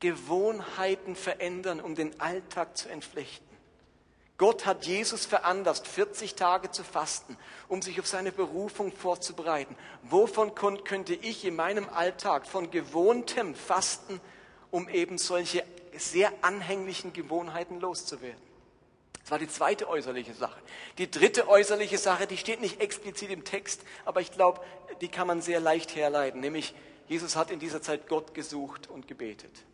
[0.00, 3.43] Gewohnheiten verändern, um den Alltag zu entflechten.
[4.36, 7.36] Gott hat Jesus veranlasst, 40 Tage zu fasten,
[7.68, 9.76] um sich auf seine Berufung vorzubereiten.
[10.02, 14.20] Wovon könnte ich in meinem Alltag von gewohntem Fasten,
[14.72, 15.64] um eben solche
[15.96, 18.42] sehr anhänglichen Gewohnheiten loszuwerden?
[19.20, 20.60] Das war die zweite äußerliche Sache.
[20.98, 24.60] Die dritte äußerliche Sache, die steht nicht explizit im Text, aber ich glaube,
[25.00, 26.74] die kann man sehr leicht herleiten, nämlich
[27.06, 29.64] Jesus hat in dieser Zeit Gott gesucht und gebetet.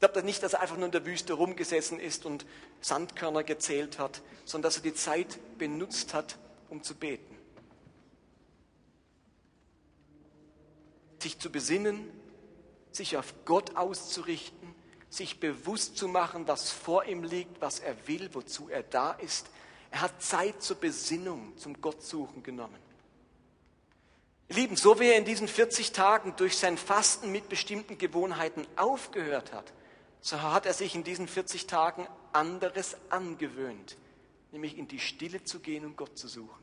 [0.00, 2.46] Ich glaube nicht, dass er einfach nur in der Wüste rumgesessen ist und
[2.80, 6.38] Sandkörner gezählt hat, sondern dass er die Zeit benutzt hat,
[6.70, 7.36] um zu beten.
[11.18, 12.10] Sich zu besinnen,
[12.92, 14.74] sich auf Gott auszurichten
[15.10, 19.48] sich bewusst zu machen, was vor ihm liegt, was er will, wozu er da ist.
[19.90, 22.78] Er hat Zeit zur Besinnung, zum Gottsuchen genommen.
[24.48, 29.52] Lieben, so wie er in diesen 40 Tagen durch sein Fasten mit bestimmten Gewohnheiten aufgehört
[29.52, 29.72] hat,
[30.20, 33.96] so hat er sich in diesen 40 Tagen anderes angewöhnt,
[34.52, 36.60] nämlich in die Stille zu gehen und Gott zu suchen.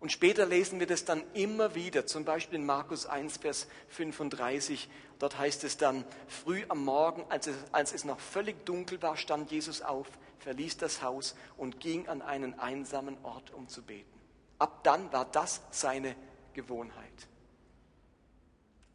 [0.00, 4.90] Und später lesen wir das dann immer wieder, zum Beispiel in Markus 1, Vers 35.
[5.18, 9.16] Dort heißt es dann, früh am Morgen, als es, als es noch völlig dunkel war,
[9.16, 10.06] stand Jesus auf,
[10.40, 14.20] verließ das Haus und ging an einen einsamen Ort, um zu beten.
[14.58, 16.14] Ab dann war das seine
[16.52, 17.28] Gewohnheit.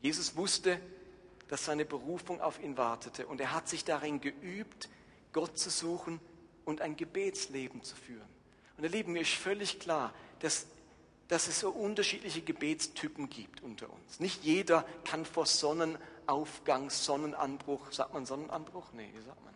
[0.02, 0.80] Jesus wusste,
[1.50, 4.90] dass seine Berufung auf ihn wartete und er hat sich darin geübt,
[5.34, 6.20] Gott zu suchen
[6.66, 8.28] und ein Gebetsleben zu führen.
[8.78, 10.68] Und ihr Lieben, mir ist völlig klar, dass
[11.30, 14.20] dass es so unterschiedliche Gebetstypen gibt unter uns.
[14.20, 18.92] Nicht jeder kann vor Sonnenaufgang, Sonnenanbruch, sagt man Sonnenanbruch?
[18.94, 19.54] Nee, wie sagt man?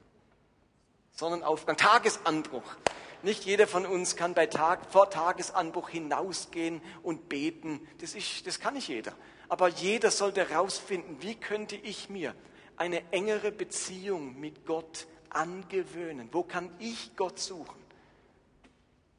[1.15, 2.75] Sonnenaufgang, Tagesanbruch.
[3.23, 7.88] Nicht jeder von uns kann bei Tag, vor Tagesanbruch hinausgehen und beten.
[8.01, 9.13] Das, ist, das kann nicht jeder.
[9.49, 12.36] Aber jeder sollte herausfinden, wie könnte ich mir
[12.77, 16.29] eine engere Beziehung mit Gott angewöhnen?
[16.32, 17.84] Wo kann ich Gott suchen?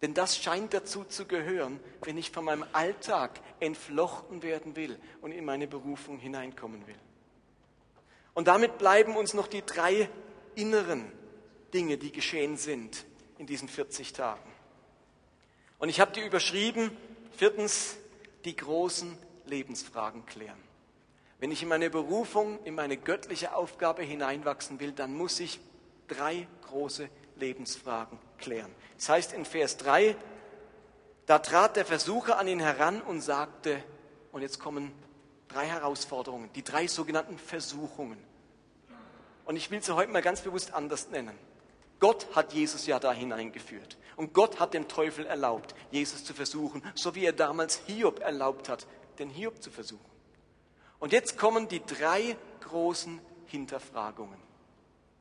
[0.03, 5.33] Denn das scheint dazu zu gehören, wenn ich von meinem Alltag entflochten werden will und
[5.33, 6.99] in meine Berufung hineinkommen will.
[8.35, 10.11] Und damit bleiben uns noch die drei
[10.57, 11.11] inneren
[11.73, 13.07] Dinge, die geschehen sind
[13.39, 14.53] in diesen 40 Tagen.
[15.79, 16.91] Und ich habe die überschrieben,
[17.37, 17.97] viertens,
[18.45, 20.61] die großen Lebensfragen klären.
[21.39, 25.61] Wenn ich in meine Berufung, in meine göttliche Aufgabe hineinwachsen will, dann muss ich
[26.09, 28.71] drei große Lebensfragen klären.
[28.97, 30.17] Das heißt in Vers 3,
[31.27, 33.83] da trat der Versucher an ihn heran und sagte,
[34.33, 34.93] und jetzt kommen
[35.49, 38.19] drei Herausforderungen, die drei sogenannten Versuchungen.
[39.45, 41.37] Und ich will sie heute mal ganz bewusst anders nennen.
[42.01, 43.97] Gott hat Jesus ja da hineingeführt.
[44.17, 48.69] Und Gott hat dem Teufel erlaubt, Jesus zu versuchen, so wie er damals Hiob erlaubt
[48.69, 48.87] hat,
[49.19, 50.05] den Hiob zu versuchen.
[50.99, 54.39] Und jetzt kommen die drei großen Hinterfragungen.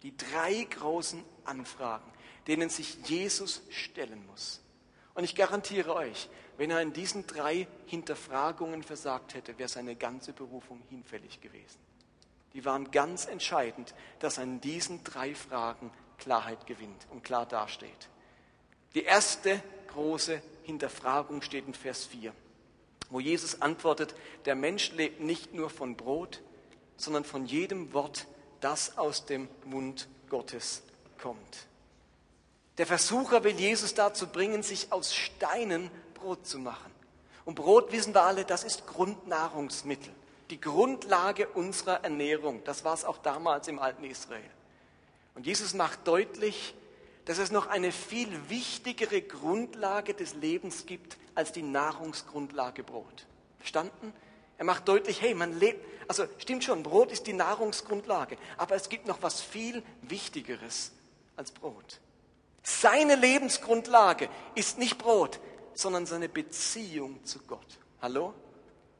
[0.02, 2.14] Die drei großen Anfragen
[2.48, 4.62] denen sich Jesus stellen muss.
[5.14, 10.34] Und ich garantiere euch, wenn er in diesen drei Hinterfragungen versagt hätte, wäre seine ganze
[10.34, 11.80] Berufung hinfällig gewesen.
[12.54, 18.10] Die waren ganz entscheidend, dass er in diesen drei Fragen Klarheit gewinnt und klar dasteht.
[18.94, 22.34] Die erste große Hinterfragung steht in Vers 4,
[23.10, 26.42] wo Jesus antwortet, der Mensch lebt nicht nur von Brot,
[26.98, 28.28] sondern von jedem Wort,
[28.60, 30.84] das aus dem Mund Gottes
[31.22, 31.68] kommt.
[32.78, 36.92] Der Versucher will Jesus dazu bringen, sich aus Steinen Brot zu machen.
[37.46, 40.12] Und Brot, wissen wir alle, das ist Grundnahrungsmittel,
[40.50, 42.64] die Grundlage unserer Ernährung.
[42.64, 44.50] Das war es auch damals im alten Israel.
[45.36, 46.74] Und Jesus macht deutlich,
[47.26, 53.26] dass es noch eine viel wichtigere Grundlage des Lebens gibt als die Nahrungsgrundlage Brot.
[53.58, 54.14] Verstanden?
[54.58, 58.90] Er macht deutlich, hey, man lebt, also stimmt schon, Brot ist die Nahrungsgrundlage, aber es
[58.90, 60.92] gibt noch was viel Wichtigeres
[61.36, 62.00] als Brot.
[62.62, 65.40] Seine Lebensgrundlage ist nicht Brot,
[65.74, 67.80] sondern seine Beziehung zu Gott.
[68.02, 68.34] Hallo?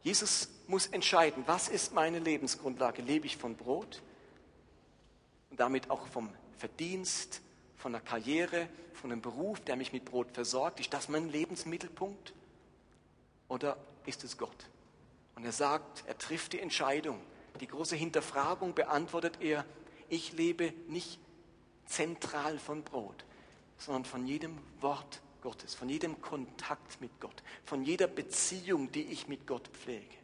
[0.02, 3.02] Jesus muss entscheiden, was ist meine Lebensgrundlage?
[3.02, 4.02] Lebe ich von Brot
[5.50, 7.42] und damit auch vom Verdienst,
[7.84, 10.80] von der Karriere, von einem Beruf, der mich mit Brot versorgt?
[10.80, 12.34] Ist das mein Lebensmittelpunkt?
[13.50, 14.70] Oder ist es Gott?
[15.36, 17.20] Und er sagt, er trifft die Entscheidung.
[17.60, 19.66] Die große Hinterfragung beantwortet er,
[20.08, 21.20] ich lebe nicht
[21.86, 23.26] zentral von Brot,
[23.78, 29.28] sondern von jedem Wort Gottes, von jedem Kontakt mit Gott, von jeder Beziehung, die ich
[29.28, 30.16] mit Gott pflege.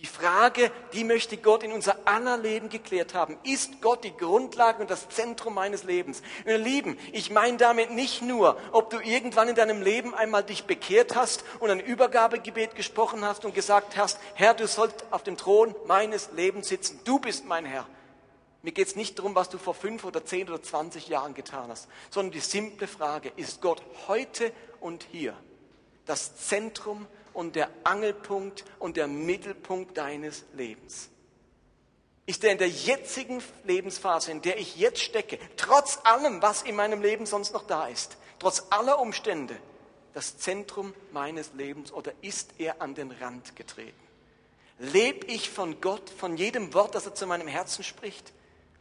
[0.00, 3.36] Die Frage, die möchte Gott in unser aller Leben geklärt haben.
[3.42, 6.22] Ist Gott die Grundlage und das Zentrum meines Lebens?
[6.46, 10.64] Ihr Lieben, ich meine damit nicht nur, ob du irgendwann in deinem Leben einmal dich
[10.66, 15.36] bekehrt hast und ein Übergabegebet gesprochen hast und gesagt hast, Herr, du sollst auf dem
[15.36, 17.00] Thron meines Lebens sitzen.
[17.04, 17.84] Du bist mein Herr.
[18.62, 21.70] Mir geht es nicht darum, was du vor fünf oder zehn oder zwanzig Jahren getan
[21.70, 25.34] hast, sondern die simple Frage, ist Gott heute und hier
[26.06, 27.06] das Zentrum
[27.38, 31.08] und der Angelpunkt und der Mittelpunkt deines Lebens?
[32.26, 36.74] Ist er in der jetzigen Lebensphase, in der ich jetzt stecke, trotz allem, was in
[36.74, 39.56] meinem Leben sonst noch da ist, trotz aller Umstände,
[40.14, 43.94] das Zentrum meines Lebens oder ist er an den Rand getreten?
[44.80, 48.32] Lebe ich von Gott, von jedem Wort, das er zu meinem Herzen spricht?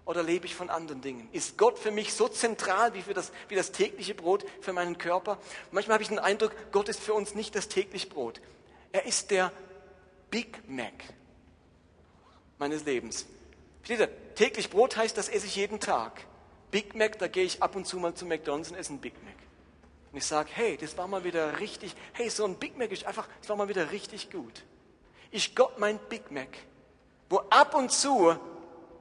[0.08, 1.28] Oder lebe ich von anderen Dingen?
[1.34, 4.98] Ist Gott für mich so zentral wie, für das, wie das tägliche Brot für meinen
[4.98, 5.38] Körper?
[5.72, 8.40] Manchmal habe ich den Eindruck, Gott ist für uns nicht das tägliche Brot.
[8.94, 9.52] Er ist der
[10.32, 10.94] Big Mac
[12.58, 13.26] meines Lebens.
[13.82, 14.36] Versteht ihr?
[14.36, 16.24] Täglich Brot heißt, das esse ich jeden Tag.
[16.72, 19.22] Big Mac, da gehe ich ab und zu mal zu McDonalds und esse ein Big
[19.26, 19.36] Mac.
[20.14, 23.04] Und ich sage, hey, das war mal wieder richtig, hey, so ein Big Mac ist
[23.04, 24.64] einfach, das war mal wieder richtig gut.
[25.32, 26.48] Ich Gott mein Big Mac,
[27.30, 28.38] wo ab und zu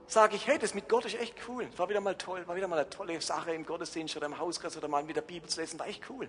[0.06, 1.68] sage ich, hey, das mit Gott ist echt cool.
[1.76, 4.76] War wieder mal toll, war wieder mal eine tolle Sache im Gottesdienst oder im Hauskreis
[4.76, 6.28] oder mal wieder Bibel zu lesen, war echt cool.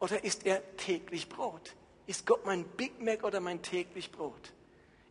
[0.00, 1.74] Oder ist er täglich Brot?
[2.06, 4.52] Ist Gott mein Big Mac oder mein täglich Brot?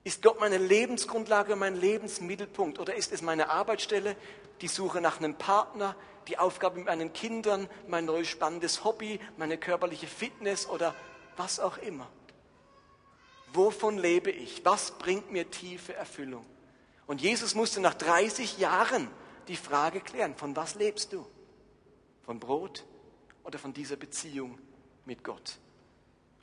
[0.03, 2.79] Ist Gott meine Lebensgrundlage, mein Lebensmittelpunkt?
[2.79, 4.15] Oder ist es meine Arbeitsstelle,
[4.61, 5.95] die Suche nach einem Partner,
[6.27, 10.93] die Aufgabe mit meinen Kindern, mein neues spannendes Hobby, meine körperliche Fitness oder
[11.37, 12.07] was auch immer?
[13.53, 14.63] Wovon lebe ich?
[14.63, 16.45] Was bringt mir tiefe Erfüllung?
[17.07, 19.09] Und Jesus musste nach 30 Jahren
[19.47, 21.25] die Frage klären, von was lebst du?
[22.23, 22.85] Von Brot
[23.43, 24.57] oder von dieser Beziehung
[25.05, 25.59] mit Gott?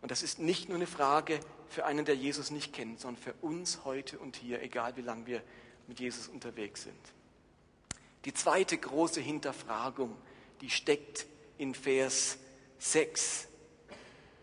[0.01, 3.35] Und das ist nicht nur eine Frage für einen, der Jesus nicht kennt, sondern für
[3.41, 5.43] uns heute und hier, egal wie lange wir
[5.87, 7.13] mit Jesus unterwegs sind.
[8.25, 10.17] Die zweite große Hinterfragung,
[10.61, 11.27] die steckt
[11.59, 12.39] in Vers
[12.79, 13.49] 6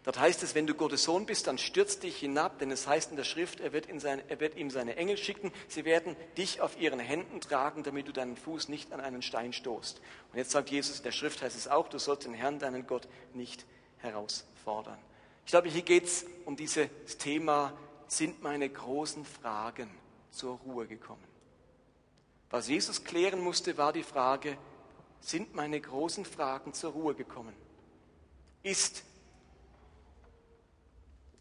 [0.09, 3.11] Dort heißt es, wenn du Gottes Sohn bist, dann stürz dich hinab, denn es heißt
[3.11, 6.61] in der Schrift, er wird, sein, er wird, ihm seine Engel schicken, sie werden dich
[6.61, 10.01] auf ihren Händen tragen, damit du deinen Fuß nicht an einen Stein stoßt.
[10.31, 12.87] Und jetzt sagt Jesus, in der Schrift heißt es auch, du sollst den Herrn, deinen
[12.87, 13.67] Gott, nicht
[13.99, 14.97] herausfordern.
[15.45, 19.91] Ich glaube, hier geht es um dieses Thema, sind meine großen Fragen
[20.31, 21.23] zur Ruhe gekommen?
[22.49, 24.57] Was Jesus klären musste, war die Frage,
[25.21, 27.53] sind meine großen Fragen zur Ruhe gekommen?
[28.63, 29.03] Ist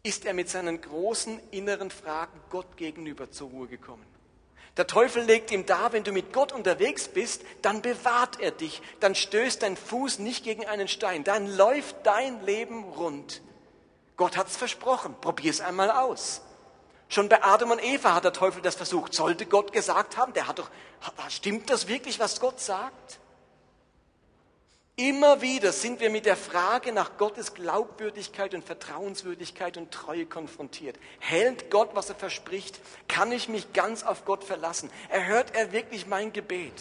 [0.09, 4.03] ist er mit seinen großen inneren Fragen Gott gegenüber zur Ruhe gekommen.
[4.75, 8.81] Der Teufel legt ihm dar, wenn du mit Gott unterwegs bist, dann bewahrt er dich,
[9.01, 13.43] dann stößt dein Fuß nicht gegen einen Stein, dann läuft dein Leben rund.
[14.17, 16.41] Gott hat's versprochen, probier es einmal aus.
[17.07, 19.13] Schon bei Adam und Eva hat der Teufel das versucht.
[19.13, 20.71] Sollte Gott gesagt haben, der hat doch,
[21.29, 23.18] stimmt das wirklich, was Gott sagt?
[24.99, 30.99] Immer wieder sind wir mit der Frage nach Gottes Glaubwürdigkeit und Vertrauenswürdigkeit und Treue konfrontiert.
[31.19, 32.81] Hält Gott, was er verspricht?
[33.07, 34.91] Kann ich mich ganz auf Gott verlassen?
[35.07, 36.73] Erhört er wirklich mein Gebet?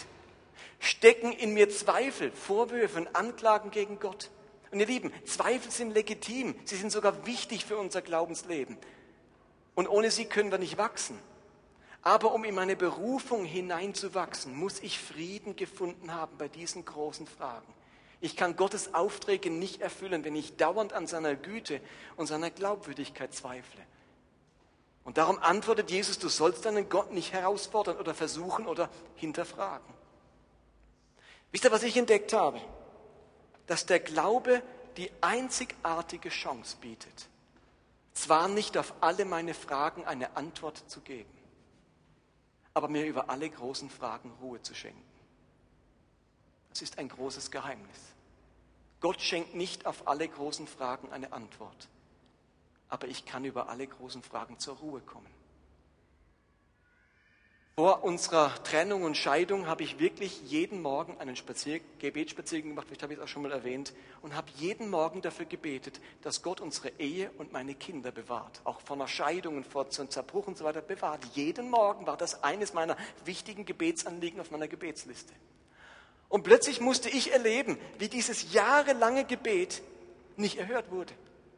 [0.80, 4.30] Stecken in mir Zweifel, Vorwürfe und Anklagen gegen Gott?
[4.72, 6.56] Und ihr Lieben, Zweifel sind legitim.
[6.64, 8.78] Sie sind sogar wichtig für unser Glaubensleben.
[9.76, 11.20] Und ohne sie können wir nicht wachsen.
[12.02, 17.77] Aber um in meine Berufung hineinzuwachsen, muss ich Frieden gefunden haben bei diesen großen Fragen.
[18.20, 21.80] Ich kann Gottes Aufträge nicht erfüllen, wenn ich dauernd an seiner Güte
[22.16, 23.80] und seiner Glaubwürdigkeit zweifle.
[25.04, 29.94] Und darum antwortet Jesus, du sollst deinen Gott nicht herausfordern oder versuchen oder hinterfragen.
[31.50, 32.60] Wisst ihr, was ich entdeckt habe?
[33.66, 34.62] Dass der Glaube
[34.96, 37.28] die einzigartige Chance bietet,
[38.12, 41.30] zwar nicht auf alle meine Fragen eine Antwort zu geben,
[42.74, 45.02] aber mir über alle großen Fragen Ruhe zu schenken.
[46.70, 48.07] Das ist ein großes Geheimnis.
[49.00, 51.88] Gott schenkt nicht auf alle großen Fragen eine Antwort,
[52.88, 55.38] aber ich kann über alle großen Fragen zur Ruhe kommen.
[57.78, 63.04] Vor unserer Trennung und Scheidung habe ich wirklich jeden Morgen einen Spazier Gebetsspaziergang gemacht, vielleicht
[63.04, 66.60] habe ich es auch schon mal erwähnt, und habe jeden Morgen dafür gebetet, dass Gott
[66.60, 68.62] unsere Ehe und meine Kinder bewahrt.
[68.64, 71.24] Auch vor einer Scheidung und vor einem Zerbruch und so weiter bewahrt.
[71.34, 75.32] Jeden Morgen war das eines meiner wichtigen Gebetsanliegen auf meiner Gebetsliste.
[76.28, 79.82] Und plötzlich musste ich erleben, wie dieses jahrelange Gebet
[80.36, 81.12] nicht erhört wurde,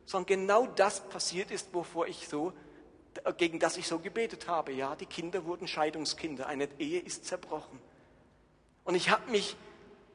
[0.07, 2.53] sondern genau das passiert ist, wovor ich so
[3.37, 4.73] gegen das ich so gebetet habe.
[4.73, 7.81] Ja, die Kinder wurden Scheidungskinder, eine Ehe ist zerbrochen.
[8.85, 9.57] Und ich habe mich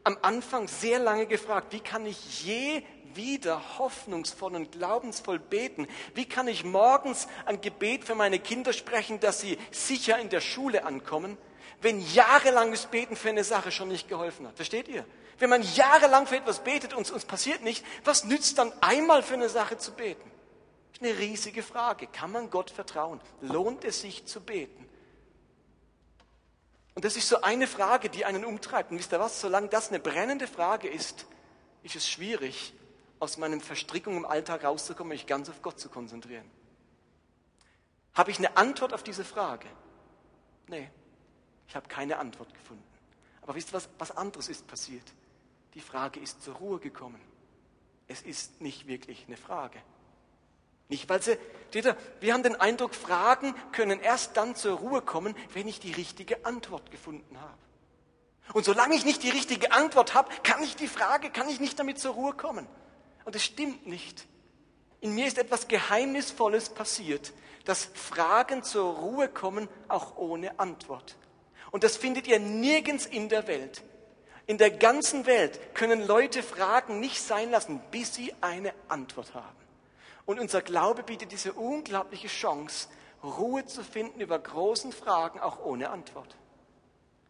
[0.04, 2.84] am Anfang sehr lange gefragt, wie kann ich je
[3.14, 5.88] wieder hoffnungsvoll und glaubensvoll beten?
[6.14, 10.42] Wie kann ich morgens ein Gebet für meine Kinder sprechen, dass sie sicher in der
[10.42, 11.38] Schule ankommen,
[11.82, 14.56] wenn jahrelanges Beten für eine Sache schon nicht geholfen hat?
[14.56, 15.06] Versteht ihr?
[15.38, 19.22] Wenn man jahrelang für etwas betet und es uns passiert nicht, was nützt dann einmal
[19.22, 20.32] für eine Sache zu beten?
[20.92, 22.08] Das ist eine riesige Frage.
[22.08, 23.20] Kann man Gott vertrauen?
[23.42, 24.90] Lohnt es sich zu beten?
[26.94, 28.92] Und das ist so eine Frage, die einen umtreibt.
[28.92, 29.42] Und wisst ihr was?
[29.42, 31.26] Solange das eine brennende Frage ist,
[31.84, 32.74] ist es schwierig,
[33.20, 36.50] aus meinen Verstrickungen im Alltag rauszukommen, mich ganz auf Gott zu konzentrieren.
[38.14, 39.68] Habe ich eine Antwort auf diese Frage?
[40.68, 40.90] Nee,
[41.68, 42.84] ich habe keine Antwort gefunden.
[43.42, 43.90] Aber wisst ihr was?
[43.98, 45.14] Was anderes ist passiert.
[45.74, 47.22] Die Frage ist zur Ruhe gekommen.
[48.08, 49.82] Es ist nicht wirklich eine Frage.
[50.88, 51.38] Nicht, weil sie,
[52.20, 56.46] wir haben den Eindruck, Fragen können erst dann zur Ruhe kommen, wenn ich die richtige
[56.46, 57.58] Antwort gefunden habe.
[58.54, 61.80] Und solange ich nicht die richtige Antwort habe, kann ich die Frage, kann ich nicht
[61.80, 62.68] damit zur Ruhe kommen.
[63.26, 64.28] Und es stimmt nicht.
[65.02, 67.34] In mir ist etwas Geheimnisvolles passiert,
[67.66, 71.16] dass Fragen zur Ruhe kommen, auch ohne Antwort.
[71.72, 73.84] Und das findet ihr nirgends in der Welt.
[74.48, 79.58] In der ganzen Welt können Leute Fragen nicht sein lassen, bis sie eine Antwort haben.
[80.26, 82.88] Und unser Glaube bietet diese unglaubliche Chance,
[83.24, 86.36] Ruhe zu finden über großen Fragen, auch ohne Antwort.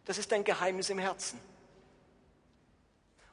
[0.04, 1.40] Das ist ein Geheimnis im Herzen.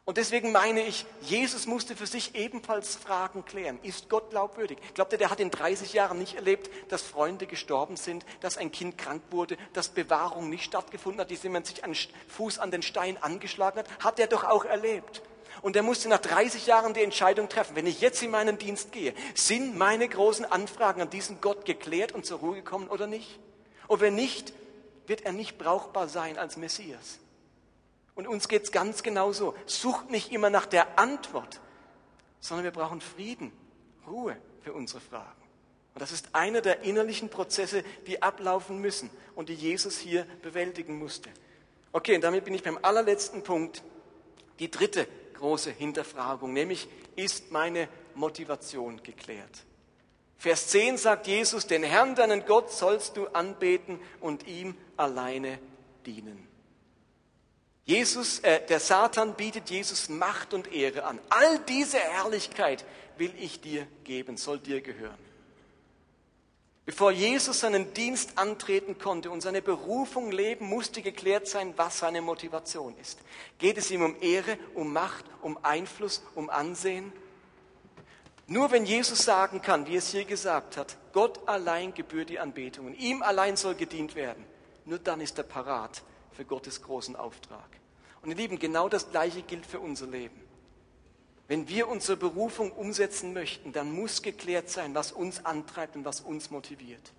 [0.05, 3.79] Und deswegen meine ich, Jesus musste für sich ebenfalls Fragen klären.
[3.83, 4.77] Ist Gott glaubwürdig?
[4.95, 8.73] Glaubt ihr, der hat in 30 Jahren nicht erlebt, dass Freunde gestorben sind, dass ein
[8.73, 11.95] Kind krank wurde, dass Bewahrung nicht stattgefunden hat, dass jemand sich einen
[12.27, 14.03] Fuß an den Stein angeschlagen hat?
[14.03, 15.21] Hat er doch auch erlebt.
[15.61, 18.91] Und er musste nach 30 Jahren die Entscheidung treffen, wenn ich jetzt in meinen Dienst
[18.91, 23.39] gehe, sind meine großen Anfragen an diesen Gott geklärt und zur Ruhe gekommen oder nicht?
[23.87, 24.51] Und wenn nicht,
[25.07, 27.19] wird er nicht brauchbar sein als Messias.
[28.15, 29.55] Und uns geht es ganz genauso.
[29.65, 31.59] Sucht nicht immer nach der Antwort,
[32.39, 33.51] sondern wir brauchen Frieden,
[34.07, 35.41] Ruhe für unsere Fragen.
[35.93, 40.97] Und das ist einer der innerlichen Prozesse, die ablaufen müssen und die Jesus hier bewältigen
[40.97, 41.29] musste.
[41.91, 43.83] Okay, und damit bin ich beim allerletzten Punkt.
[44.59, 49.65] Die dritte große Hinterfragung, nämlich ist meine Motivation geklärt?
[50.37, 55.59] Vers 10 sagt Jesus, den Herrn, deinen Gott, sollst du anbeten und ihm alleine
[56.05, 56.47] dienen.
[57.85, 61.19] Jesus, äh, der Satan bietet Jesus Macht und Ehre an.
[61.29, 62.85] All diese Herrlichkeit
[63.17, 65.17] will ich dir geben, soll dir gehören.
[66.85, 72.21] Bevor Jesus seinen Dienst antreten konnte und seine Berufung leben, musste geklärt sein, was seine
[72.21, 73.19] Motivation ist.
[73.57, 77.13] Geht es ihm um Ehre, um Macht, um Einfluss, um Ansehen?
[78.47, 82.87] Nur wenn Jesus sagen kann, wie es hier gesagt hat, Gott allein gebührt die Anbetung
[82.87, 84.43] und ihm allein soll gedient werden,
[84.83, 86.03] nur dann ist er parat,
[86.33, 87.69] für Gottes großen Auftrag.
[88.21, 90.39] Und ihr Lieben, genau das Gleiche gilt für unser Leben.
[91.47, 96.21] Wenn wir unsere Berufung umsetzen möchten, dann muss geklärt sein, was uns antreibt und was
[96.21, 97.13] uns motiviert.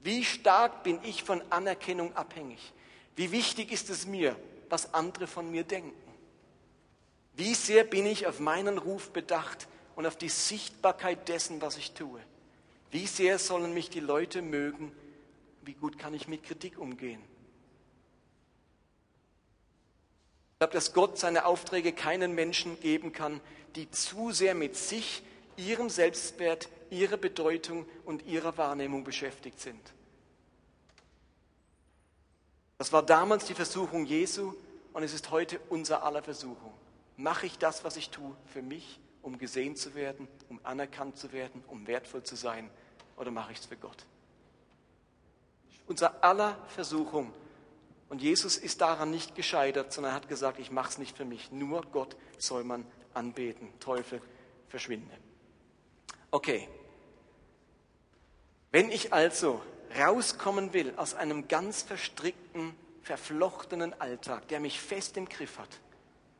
[0.00, 2.72] Wie stark bin ich von Anerkennung abhängig?
[3.16, 4.34] Wie wichtig ist es mir,
[4.70, 5.92] was andere von mir denken?
[7.34, 11.92] Wie sehr bin ich auf meinen Ruf bedacht und auf die Sichtbarkeit dessen, was ich
[11.92, 12.20] tue?
[12.90, 14.92] Wie sehr sollen mich die Leute mögen?
[15.62, 17.22] Wie gut kann ich mit Kritik umgehen?
[20.60, 23.40] Ich glaube, dass Gott seine Aufträge keinen Menschen geben kann,
[23.76, 25.22] die zu sehr mit sich,
[25.56, 29.80] ihrem Selbstwert, ihrer Bedeutung und ihrer Wahrnehmung beschäftigt sind.
[32.76, 34.52] Das war damals die Versuchung Jesu
[34.92, 36.74] und es ist heute unser aller Versuchung.
[37.16, 41.32] Mache ich das, was ich tue, für mich, um gesehen zu werden, um anerkannt zu
[41.32, 42.68] werden, um wertvoll zu sein,
[43.16, 44.04] oder mache ich es für Gott?
[45.86, 47.32] Unser aller Versuchung
[48.10, 51.52] und Jesus ist daran nicht gescheitert, sondern hat gesagt, ich mache es nicht für mich.
[51.52, 52.84] Nur Gott soll man
[53.14, 53.72] anbeten.
[53.78, 54.20] Teufel,
[54.68, 55.16] verschwinde.
[56.32, 56.68] Okay.
[58.72, 59.62] Wenn ich also
[59.96, 65.80] rauskommen will aus einem ganz verstrickten, verflochtenen Alltag, der mich fest im Griff hat,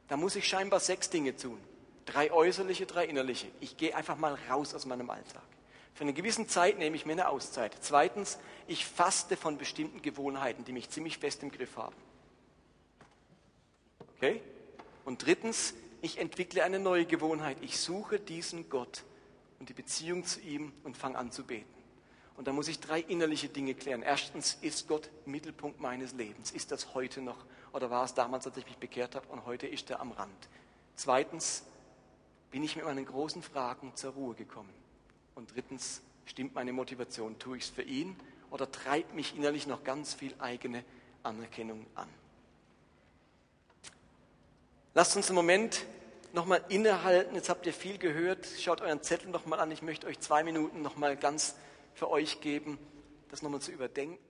[0.08, 1.60] dann muss ich scheinbar sechs Dinge tun.
[2.04, 3.46] Drei äußerliche, drei innerliche.
[3.60, 5.42] Ich gehe einfach mal raus aus meinem Alltag.
[5.94, 7.76] Für eine gewisse Zeit nehme ich mir eine Auszeit.
[7.80, 11.96] Zweitens, ich faste von bestimmten Gewohnheiten, die mich ziemlich fest im Griff haben.
[14.16, 14.40] Okay?
[15.04, 17.58] Und drittens, ich entwickle eine neue Gewohnheit.
[17.60, 19.04] Ich suche diesen Gott
[19.58, 21.68] und die Beziehung zu ihm und fange an zu beten.
[22.36, 24.02] Und da muss ich drei innerliche Dinge klären.
[24.02, 26.50] Erstens, ist Gott Mittelpunkt meines Lebens?
[26.52, 27.44] Ist das heute noch?
[27.74, 30.48] Oder war es damals, als ich mich bekehrt habe und heute ist er am Rand?
[30.96, 31.64] Zweitens,
[32.50, 34.72] bin ich mit meinen großen Fragen zur Ruhe gekommen?
[35.34, 37.36] Und drittens, Stimmt meine Motivation?
[37.40, 38.14] Tue ich es für ihn?
[38.52, 40.84] Oder treibt mich innerlich noch ganz viel eigene
[41.24, 42.08] Anerkennung an?
[44.94, 45.86] Lasst uns einen Moment
[46.32, 47.34] nochmal innehalten.
[47.34, 48.46] Jetzt habt ihr viel gehört.
[48.60, 49.72] Schaut euren Zettel nochmal an.
[49.72, 51.56] Ich möchte euch zwei Minuten nochmal ganz
[51.94, 52.78] für euch geben,
[53.28, 54.29] das nochmal zu überdenken.